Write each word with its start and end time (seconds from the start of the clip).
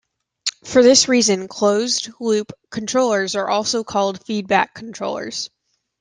For 0.63 0.81
this 0.81 1.07
reason, 1.07 1.47
closed 1.47 2.09
loop 2.19 2.53
controllers 2.71 3.35
are 3.35 3.47
also 3.47 3.83
called 3.83 4.25
feedback 4.25 4.73
controllers. 4.73 5.51